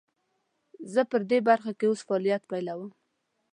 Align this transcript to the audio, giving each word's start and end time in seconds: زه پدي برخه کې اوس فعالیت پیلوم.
زه 0.93 1.01
پدي 1.11 1.39
برخه 1.49 1.71
کې 1.79 1.85
اوس 1.87 2.01
فعالیت 2.07 2.41
پیلوم. 2.51 2.89